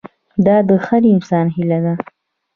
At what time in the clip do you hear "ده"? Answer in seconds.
1.85-1.93